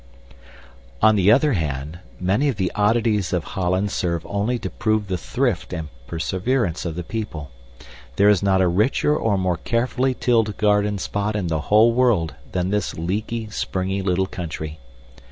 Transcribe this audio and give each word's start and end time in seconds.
On 1.03 1.15
the 1.15 1.31
other 1.31 1.53
hand, 1.53 1.99
many 2.19 2.49
of 2.49 2.55
the 2.55 2.71
oddities 2.73 3.33
of 3.33 3.43
Holland 3.43 3.91
serve 3.91 4.25
only 4.25 4.57
to 4.57 4.69
prove 4.71 5.05
the 5.07 5.15
thrift 5.19 5.73
and 5.73 5.89
perseverance 6.07 6.85
of 6.85 6.95
the 6.95 7.03
people. 7.03 7.51
There 8.15 8.27
is 8.27 8.41
not 8.41 8.61
a 8.63 8.67
richer 8.67 9.15
or 9.15 9.37
more 9.37 9.57
carefully 9.57 10.15
tilled 10.15 10.57
garden 10.57 10.97
spot 10.97 11.35
in 11.35 11.49
the 11.49 11.61
whole 11.69 11.93
world 11.93 12.33
than 12.51 12.71
this 12.71 12.95
leaky, 12.97 13.51
springy 13.51 14.01
little 14.01 14.25
country. 14.25 14.79